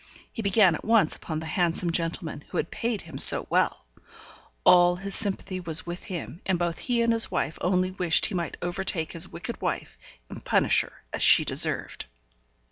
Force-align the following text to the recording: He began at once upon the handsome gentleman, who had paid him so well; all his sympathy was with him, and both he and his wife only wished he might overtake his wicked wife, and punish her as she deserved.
He 0.31 0.41
began 0.41 0.73
at 0.73 0.83
once 0.83 1.15
upon 1.15 1.39
the 1.41 1.45
handsome 1.45 1.91
gentleman, 1.91 2.43
who 2.49 2.57
had 2.57 2.71
paid 2.71 3.03
him 3.03 3.19
so 3.19 3.45
well; 3.51 3.85
all 4.65 4.95
his 4.95 5.13
sympathy 5.13 5.59
was 5.59 5.85
with 5.85 6.05
him, 6.05 6.41
and 6.47 6.57
both 6.57 6.79
he 6.79 7.03
and 7.03 7.13
his 7.13 7.29
wife 7.29 7.59
only 7.61 7.91
wished 7.91 8.25
he 8.25 8.33
might 8.33 8.57
overtake 8.63 9.11
his 9.13 9.27
wicked 9.27 9.61
wife, 9.61 9.99
and 10.27 10.43
punish 10.43 10.81
her 10.81 11.03
as 11.13 11.21
she 11.21 11.45
deserved. 11.45 12.07